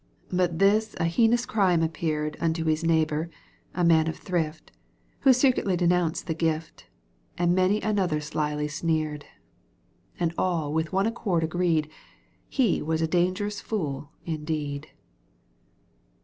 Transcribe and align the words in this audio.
,^ 0.31 0.35
But 0.35 0.57
this 0.57 0.95
a 0.99 1.03
heinous 1.05 1.45
crime 1.45 1.83
appeared 1.83 2.35
r' 2.41 2.47
tJnto 2.49 2.65
his 2.65 2.83
neighbour, 2.83 3.29
man' 3.77 4.07
of 4.07 4.17
thrift. 4.17 4.71
Who 5.19 5.31
secretly 5.31 5.77
denounced 5.77 6.25
the 6.25 6.33
gift, 6.33 6.87
And 7.37 7.53
many 7.53 7.79
another 7.81 8.19
slily 8.19 8.67
sneered; 8.67 9.25
And 10.19 10.33
all 10.39 10.73
with 10.73 10.91
one 10.91 11.05
accord 11.05 11.43
agreed. 11.43 11.87
He 12.49 12.81
was 12.81 13.03
a 13.03 13.07
dangerous 13.07 13.61
fool 13.61 14.09
indeed. 14.25 14.87